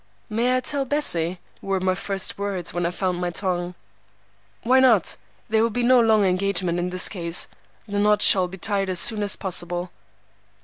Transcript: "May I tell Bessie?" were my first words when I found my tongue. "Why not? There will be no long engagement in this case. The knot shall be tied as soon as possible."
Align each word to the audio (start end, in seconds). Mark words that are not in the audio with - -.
"May 0.31 0.55
I 0.57 0.61
tell 0.61 0.83
Bessie?" 0.83 1.39
were 1.61 1.79
my 1.79 1.93
first 1.93 2.39
words 2.39 2.73
when 2.73 2.87
I 2.87 2.89
found 2.89 3.21
my 3.21 3.29
tongue. 3.29 3.75
"Why 4.63 4.79
not? 4.79 5.15
There 5.47 5.61
will 5.61 5.69
be 5.69 5.83
no 5.83 5.99
long 5.99 6.25
engagement 6.25 6.79
in 6.79 6.89
this 6.89 7.07
case. 7.07 7.47
The 7.87 7.99
knot 7.99 8.23
shall 8.23 8.47
be 8.47 8.57
tied 8.57 8.89
as 8.89 8.99
soon 8.99 9.21
as 9.21 9.35
possible." 9.35 9.91